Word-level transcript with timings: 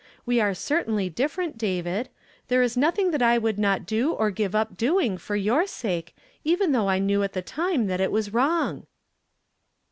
We 0.25 0.41
are 0.41 0.55
certainly 0.55 1.11
different, 1.11 1.59
David. 1.59 2.09
Ihere 2.49 2.63
is 2.63 2.75
nothing 2.75 3.11
that 3.11 3.21
I 3.21 3.37
would 3.37 3.59
not 3.59 3.85
do 3.85 4.13
or 4.13 4.31
give 4.31 4.55
up 4.55 4.75
doing 4.75 5.15
for 5.15 5.35
your 5.35 5.67
sake, 5.67 6.15
even 6.43 6.71
though 6.71 6.89
I 6.89 6.97
knew 6.97 7.21
at 7.21 7.33
the 7.33 7.43
time 7.43 7.85
that 7.85 8.01
it 8.01 8.11
was 8.11 8.33
wrong." 8.33 8.87